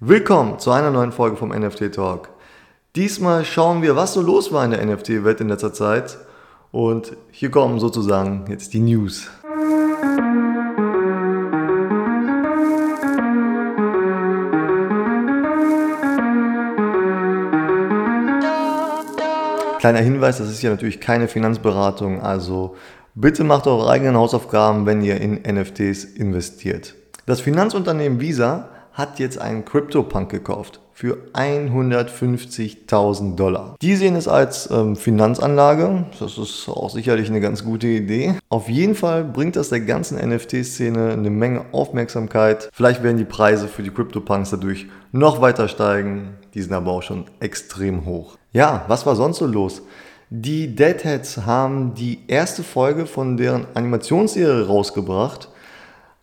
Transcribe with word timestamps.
Willkommen 0.00 0.60
zu 0.60 0.70
einer 0.70 0.92
neuen 0.92 1.10
Folge 1.10 1.36
vom 1.36 1.48
NFT 1.48 1.92
Talk. 1.92 2.28
Diesmal 2.94 3.44
schauen 3.44 3.82
wir, 3.82 3.96
was 3.96 4.14
so 4.14 4.20
los 4.20 4.52
war 4.52 4.64
in 4.64 4.70
der 4.70 4.86
NFT-Welt 4.86 5.40
in 5.40 5.48
letzter 5.48 5.72
Zeit. 5.72 6.18
Und 6.70 7.16
hier 7.32 7.50
kommen 7.50 7.80
sozusagen 7.80 8.44
jetzt 8.48 8.74
die 8.74 8.78
News. 8.78 9.28
Kleiner 19.80 19.98
Hinweis, 19.98 20.38
das 20.38 20.48
ist 20.48 20.62
ja 20.62 20.70
natürlich 20.70 21.00
keine 21.00 21.26
Finanzberatung, 21.26 22.22
also 22.22 22.76
bitte 23.16 23.42
macht 23.42 23.66
eure 23.66 23.90
eigenen 23.90 24.16
Hausaufgaben, 24.16 24.86
wenn 24.86 25.02
ihr 25.02 25.20
in 25.20 25.42
NFTs 25.42 26.04
investiert. 26.04 26.94
Das 27.26 27.40
Finanzunternehmen 27.40 28.20
Visa 28.20 28.68
hat 28.98 29.18
jetzt 29.20 29.40
einen 29.40 29.64
CryptoPunk 29.64 30.28
gekauft 30.28 30.80
für 30.92 31.18
150.000 31.32 33.36
Dollar. 33.36 33.76
Die 33.80 33.94
sehen 33.94 34.16
es 34.16 34.26
als 34.26 34.68
ähm, 34.72 34.96
Finanzanlage. 34.96 36.06
Das 36.18 36.36
ist 36.36 36.68
auch 36.68 36.90
sicherlich 36.90 37.30
eine 37.30 37.40
ganz 37.40 37.64
gute 37.64 37.86
Idee. 37.86 38.34
Auf 38.48 38.68
jeden 38.68 38.96
Fall 38.96 39.22
bringt 39.22 39.54
das 39.54 39.68
der 39.68 39.82
ganzen 39.82 40.18
NFT-Szene 40.18 41.12
eine 41.12 41.30
Menge 41.30 41.66
Aufmerksamkeit. 41.70 42.68
Vielleicht 42.72 43.04
werden 43.04 43.18
die 43.18 43.24
Preise 43.24 43.68
für 43.68 43.84
die 43.84 43.90
CryptoPunks 43.90 44.50
dadurch 44.50 44.88
noch 45.12 45.40
weiter 45.40 45.68
steigen. 45.68 46.34
Die 46.54 46.62
sind 46.62 46.72
aber 46.72 46.90
auch 46.90 47.04
schon 47.04 47.26
extrem 47.38 48.04
hoch. 48.04 48.36
Ja, 48.52 48.84
was 48.88 49.06
war 49.06 49.14
sonst 49.14 49.38
so 49.38 49.46
los? 49.46 49.82
Die 50.30 50.74
Deadheads 50.74 51.46
haben 51.46 51.94
die 51.94 52.24
erste 52.26 52.64
Folge 52.64 53.06
von 53.06 53.36
deren 53.36 53.68
Animationsserie 53.74 54.66
rausgebracht. 54.66 55.50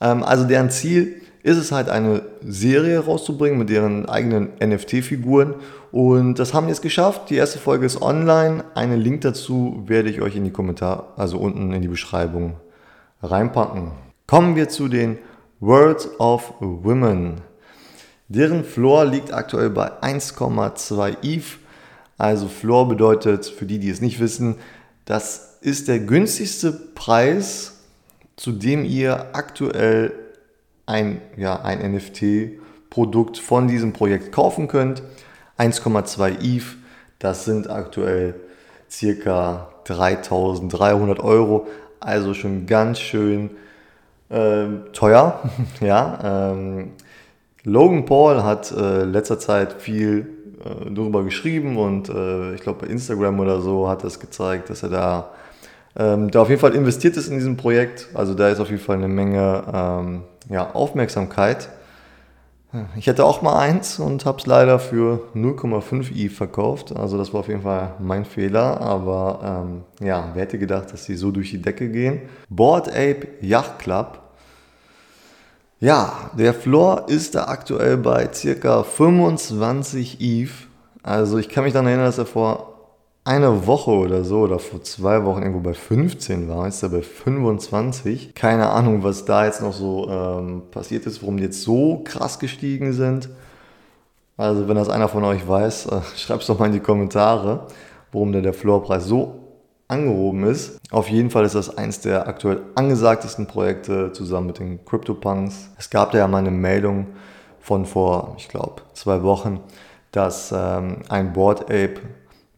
Ähm, 0.00 0.22
also 0.22 0.44
deren 0.44 0.70
Ziel 0.70 1.19
ist 1.42 1.56
es 1.56 1.72
halt 1.72 1.88
eine 1.88 2.22
Serie 2.42 2.98
rauszubringen 2.98 3.58
mit 3.58 3.70
deren 3.70 4.06
eigenen 4.08 4.50
NFT-Figuren. 4.62 5.54
Und 5.90 6.38
das 6.38 6.52
haben 6.52 6.66
die 6.66 6.70
jetzt 6.70 6.82
geschafft. 6.82 7.30
Die 7.30 7.36
erste 7.36 7.58
Folge 7.58 7.86
ist 7.86 8.00
online. 8.02 8.64
Einen 8.74 9.00
Link 9.00 9.22
dazu 9.22 9.82
werde 9.86 10.10
ich 10.10 10.20
euch 10.20 10.36
in 10.36 10.44
die 10.44 10.50
Kommentare, 10.50 11.04
also 11.16 11.38
unten 11.38 11.72
in 11.72 11.82
die 11.82 11.88
Beschreibung 11.88 12.56
reinpacken. 13.22 13.92
Kommen 14.26 14.54
wir 14.54 14.68
zu 14.68 14.88
den 14.88 15.18
Words 15.60 16.08
of 16.20 16.54
Women. 16.60 17.40
Deren 18.28 18.64
Floor 18.64 19.06
liegt 19.06 19.32
aktuell 19.32 19.70
bei 19.70 19.90
1,2 20.02 21.16
ETH. 21.22 21.58
Also 22.16 22.48
Floor 22.48 22.88
bedeutet, 22.88 23.46
für 23.46 23.66
die, 23.66 23.78
die 23.78 23.90
es 23.90 24.00
nicht 24.00 24.20
wissen, 24.20 24.56
das 25.04 25.58
ist 25.62 25.88
der 25.88 25.98
günstigste 25.98 26.70
Preis, 26.70 27.78
zu 28.36 28.52
dem 28.52 28.84
ihr 28.84 29.34
aktuell 29.34 30.12
ein, 30.90 31.22
ja, 31.36 31.60
ein 31.62 31.94
NFT-Produkt 31.94 33.38
von 33.38 33.68
diesem 33.68 33.92
Projekt 33.92 34.32
kaufen 34.32 34.68
könnt. 34.68 35.02
1,2 35.58 36.56
ETH, 36.56 36.64
das 37.18 37.44
sind 37.44 37.70
aktuell 37.70 38.34
circa 38.90 39.68
3300 39.84 41.20
Euro, 41.20 41.66
also 42.00 42.34
schon 42.34 42.66
ganz 42.66 42.98
schön 42.98 43.50
äh, 44.30 44.66
teuer. 44.92 45.40
ja, 45.80 46.52
ähm, 46.52 46.92
Logan 47.64 48.04
Paul 48.04 48.42
hat 48.42 48.72
äh, 48.72 49.04
letzter 49.04 49.38
Zeit 49.38 49.80
viel 49.80 50.26
äh, 50.64 50.90
darüber 50.90 51.22
geschrieben 51.24 51.76
und 51.76 52.08
äh, 52.08 52.54
ich 52.54 52.62
glaube 52.62 52.86
bei 52.86 52.92
Instagram 52.92 53.38
oder 53.38 53.60
so 53.60 53.88
hat 53.88 54.02
es 54.04 54.18
gezeigt, 54.18 54.70
dass 54.70 54.82
er 54.82 54.88
da 54.88 55.30
ähm, 55.96 56.30
da 56.30 56.42
auf 56.42 56.48
jeden 56.48 56.60
Fall 56.60 56.74
investiert 56.74 57.16
ist 57.16 57.28
in 57.28 57.34
diesem 57.34 57.56
Projekt. 57.56 58.08
Also 58.14 58.34
da 58.34 58.48
ist 58.48 58.60
auf 58.60 58.70
jeden 58.70 58.82
Fall 58.82 58.96
eine 58.96 59.08
Menge 59.08 59.64
ähm, 59.72 60.22
ja, 60.50 60.74
Aufmerksamkeit. 60.74 61.70
Ich 62.96 63.08
hätte 63.08 63.24
auch 63.24 63.42
mal 63.42 63.58
eins 63.58 63.98
und 63.98 64.24
habe 64.24 64.38
es 64.38 64.46
leider 64.46 64.78
für 64.78 65.22
0,5 65.34 66.12
i 66.12 66.28
verkauft. 66.28 66.94
Also 66.94 67.18
das 67.18 67.32
war 67.32 67.40
auf 67.40 67.48
jeden 67.48 67.62
Fall 67.62 67.94
mein 67.98 68.24
Fehler. 68.24 68.80
Aber 68.80 69.64
ähm, 69.64 70.06
ja, 70.06 70.30
wer 70.34 70.42
hätte 70.42 70.58
gedacht, 70.58 70.92
dass 70.92 71.06
die 71.06 71.16
so 71.16 71.32
durch 71.32 71.50
die 71.50 71.60
Decke 71.60 71.88
gehen? 71.88 72.22
Board 72.48 72.88
Ape 72.88 73.26
Yacht 73.40 73.80
Club. 73.80 74.20
Ja, 75.80 76.30
der 76.38 76.54
Floor 76.54 77.08
ist 77.08 77.34
da 77.34 77.44
aktuell 77.44 77.96
bei 77.96 78.28
circa 78.32 78.84
25 78.84 80.20
ETH. 80.20 80.50
Also 81.02 81.38
ich 81.38 81.48
kann 81.48 81.64
mich 81.64 81.72
daran 81.72 81.86
erinnern, 81.86 82.06
dass 82.06 82.18
er 82.18 82.26
vor 82.26 82.69
eine 83.30 83.68
Woche 83.68 83.92
oder 83.92 84.24
so 84.24 84.40
oder 84.40 84.58
vor 84.58 84.82
zwei 84.82 85.24
Wochen 85.24 85.42
irgendwo 85.42 85.60
bei 85.60 85.72
15 85.72 86.48
war, 86.48 86.66
ist 86.66 86.82
er 86.82 86.88
bei 86.88 87.00
25. 87.00 88.34
Keine 88.34 88.70
Ahnung, 88.70 89.04
was 89.04 89.24
da 89.24 89.44
jetzt 89.46 89.62
noch 89.62 89.72
so 89.72 90.10
ähm, 90.10 90.62
passiert 90.72 91.06
ist, 91.06 91.22
warum 91.22 91.36
die 91.36 91.44
jetzt 91.44 91.62
so 91.62 92.02
krass 92.04 92.40
gestiegen 92.40 92.92
sind. 92.92 93.28
Also 94.36 94.66
wenn 94.68 94.74
das 94.74 94.88
einer 94.88 95.08
von 95.08 95.22
euch 95.22 95.46
weiß, 95.46 95.86
äh, 95.92 96.00
schreibt 96.16 96.40
es 96.40 96.48
doch 96.48 96.58
mal 96.58 96.66
in 96.66 96.72
die 96.72 96.80
Kommentare, 96.80 97.68
warum 98.10 98.32
denn 98.32 98.42
der 98.42 98.52
Floorpreis 98.52 99.04
so 99.04 99.36
angehoben 99.86 100.42
ist. 100.42 100.80
Auf 100.90 101.08
jeden 101.08 101.30
Fall 101.30 101.44
ist 101.44 101.54
das 101.54 101.78
eins 101.78 102.00
der 102.00 102.26
aktuell 102.26 102.62
angesagtesten 102.74 103.46
Projekte 103.46 104.10
zusammen 104.10 104.48
mit 104.48 104.58
den 104.58 104.84
CryptoPunks. 104.84 105.70
Es 105.78 105.88
gab 105.88 106.10
da 106.10 106.18
ja 106.18 106.26
mal 106.26 106.38
eine 106.38 106.50
Meldung 106.50 107.06
von 107.60 107.86
vor, 107.86 108.34
ich 108.38 108.48
glaube, 108.48 108.82
zwei 108.94 109.22
Wochen, 109.22 109.60
dass 110.10 110.52
ähm, 110.52 111.02
ein 111.08 111.32
Board 111.32 111.70
Ape 111.70 112.00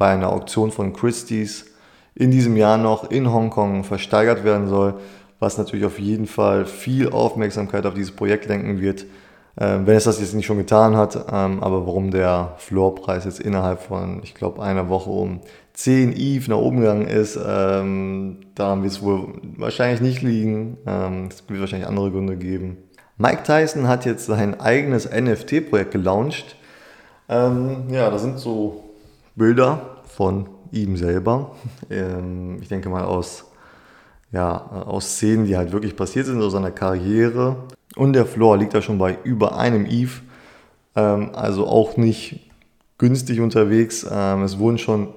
bei 0.00 0.08
einer 0.08 0.32
Auktion 0.32 0.70
von 0.72 0.94
Christie's 0.94 1.66
in 2.14 2.30
diesem 2.30 2.56
Jahr 2.56 2.78
noch 2.78 3.10
in 3.10 3.30
Hongkong 3.30 3.84
versteigert 3.84 4.44
werden 4.44 4.66
soll, 4.66 4.94
was 5.40 5.58
natürlich 5.58 5.84
auf 5.84 5.98
jeden 6.00 6.26
Fall 6.26 6.64
viel 6.64 7.10
Aufmerksamkeit 7.10 7.84
auf 7.84 7.92
dieses 7.92 8.10
Projekt 8.10 8.46
lenken 8.46 8.80
wird, 8.80 9.02
äh, 9.56 9.78
wenn 9.84 9.96
es 9.96 10.04
das 10.04 10.18
jetzt 10.18 10.32
nicht 10.32 10.46
schon 10.46 10.56
getan 10.56 10.96
hat. 10.96 11.16
Ähm, 11.30 11.62
aber 11.62 11.86
warum 11.86 12.10
der 12.10 12.54
Floorpreis 12.56 13.26
jetzt 13.26 13.40
innerhalb 13.40 13.82
von, 13.82 14.22
ich 14.22 14.34
glaube, 14.34 14.62
einer 14.62 14.88
Woche 14.88 15.10
um 15.10 15.42
10 15.74 16.14
ETH 16.16 16.48
nach 16.48 16.56
oben 16.56 16.80
gegangen 16.80 17.06
ist, 17.06 17.38
ähm, 17.46 18.38
daran 18.54 18.82
wird 18.82 18.94
es 18.94 19.02
wohl 19.02 19.34
wahrscheinlich 19.58 20.00
nicht 20.00 20.22
liegen. 20.22 20.78
Ähm, 20.86 21.28
es 21.30 21.46
wird 21.46 21.60
wahrscheinlich 21.60 21.86
andere 21.86 22.10
Gründe 22.10 22.38
geben. 22.38 22.78
Mike 23.18 23.42
Tyson 23.42 23.86
hat 23.86 24.06
jetzt 24.06 24.24
sein 24.24 24.58
eigenes 24.60 25.10
NFT-Projekt 25.10 25.90
gelauncht. 25.90 26.56
Ähm, 27.28 27.84
ja, 27.90 28.08
da 28.08 28.16
sind 28.18 28.38
so 28.38 28.89
Bilder 29.34 29.96
von 30.04 30.48
ihm 30.72 30.96
selber. 30.96 31.56
Ähm, 31.90 32.58
ich 32.62 32.68
denke 32.68 32.88
mal 32.88 33.02
aus, 33.02 33.46
ja, 34.30 34.56
aus 34.56 35.16
Szenen, 35.16 35.46
die 35.46 35.56
halt 35.56 35.72
wirklich 35.72 35.96
passiert 35.96 36.26
sind, 36.26 36.40
aus 36.40 36.52
seiner 36.52 36.70
Karriere. 36.70 37.56
Und 37.96 38.12
der 38.12 38.26
Floor 38.26 38.58
liegt 38.58 38.74
da 38.74 38.80
schon 38.80 38.96
bei 38.96 39.18
über 39.24 39.58
einem 39.58 39.86
Eve. 39.86 40.20
Ähm, 40.94 41.30
also 41.34 41.66
auch 41.66 41.96
nicht 41.96 42.48
günstig 42.98 43.40
unterwegs. 43.40 44.06
Ähm, 44.08 44.44
es 44.44 44.58
wurden 44.58 44.78
schon 44.78 45.08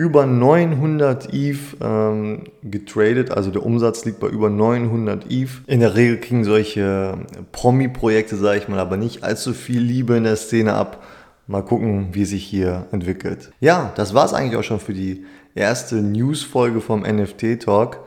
über 0.00 0.24
900 0.24 1.32
ETH 1.34 1.58
ähm, 1.82 2.44
getradet, 2.62 3.30
also 3.30 3.50
der 3.50 3.64
Umsatz 3.64 4.04
liegt 4.06 4.18
bei 4.18 4.28
über 4.28 4.48
900 4.48 5.30
ETH. 5.30 5.50
In 5.66 5.80
der 5.80 5.94
Regel 5.94 6.18
kriegen 6.18 6.44
solche 6.44 7.18
Promi-Projekte, 7.52 8.36
sage 8.36 8.60
ich 8.60 8.68
mal, 8.68 8.78
aber 8.78 8.96
nicht 8.96 9.22
allzu 9.22 9.52
viel 9.52 9.80
Liebe 9.80 10.16
in 10.16 10.24
der 10.24 10.36
Szene 10.36 10.72
ab. 10.72 11.04
Mal 11.50 11.64
gucken, 11.64 12.10
wie 12.12 12.24
sich 12.26 12.44
hier 12.44 12.86
entwickelt. 12.92 13.50
Ja, 13.58 13.92
das 13.96 14.14
war 14.14 14.24
es 14.24 14.32
eigentlich 14.32 14.56
auch 14.56 14.62
schon 14.62 14.78
für 14.78 14.94
die 14.94 15.26
erste 15.56 15.96
News-Folge 15.96 16.80
vom 16.80 17.00
NFT-Talk. 17.00 17.98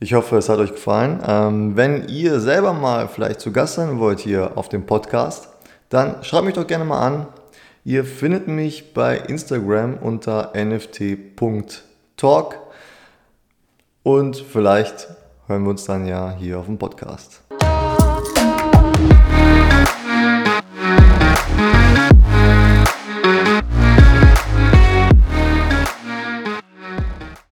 Ich 0.00 0.14
hoffe, 0.14 0.36
es 0.36 0.48
hat 0.48 0.58
euch 0.58 0.72
gefallen. 0.72 1.22
Ähm, 1.24 1.76
wenn 1.76 2.08
ihr 2.08 2.40
selber 2.40 2.72
mal 2.72 3.06
vielleicht 3.06 3.38
zu 3.38 3.52
Gast 3.52 3.74
sein 3.74 4.00
wollt 4.00 4.18
hier 4.18 4.58
auf 4.58 4.68
dem 4.68 4.84
Podcast, 4.84 5.48
dann 5.90 6.24
schreibt 6.24 6.46
mich 6.46 6.54
doch 6.54 6.66
gerne 6.66 6.84
mal 6.84 7.06
an. 7.06 7.28
Ihr 7.84 8.04
findet 8.04 8.48
mich 8.48 8.92
bei 8.92 9.16
Instagram 9.16 9.98
unter 9.98 10.50
nft.talk 10.56 11.78
und 14.02 14.36
vielleicht 14.38 15.06
hören 15.46 15.62
wir 15.62 15.70
uns 15.70 15.84
dann 15.84 16.04
ja 16.08 16.34
hier 16.36 16.58
auf 16.58 16.66
dem 16.66 16.78
Podcast. 16.78 17.44